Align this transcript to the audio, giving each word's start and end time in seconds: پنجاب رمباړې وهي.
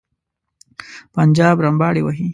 پنجاب 1.13 1.57
رمباړې 1.65 2.01
وهي. 2.03 2.27